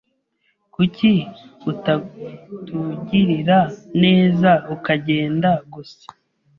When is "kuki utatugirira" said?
0.73-3.59